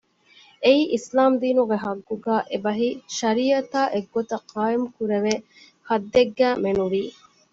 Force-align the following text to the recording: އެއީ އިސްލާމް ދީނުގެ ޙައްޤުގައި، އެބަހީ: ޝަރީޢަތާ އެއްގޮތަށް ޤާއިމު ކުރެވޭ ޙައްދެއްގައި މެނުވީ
އެއީ 0.63 0.81
އިސްލާމް 0.93 1.35
ދީނުގެ 1.41 1.77
ޙައްޤުގައި، 1.83 2.43
އެބަހީ: 2.51 2.87
ޝަރީޢަތާ 3.17 3.81
އެއްގޮތަށް 3.93 4.47
ޤާއިމު 4.55 4.87
ކުރެވޭ 4.95 5.33
ޙައްދެއްގައި 5.87 6.57
މެނުވީ 6.63 7.01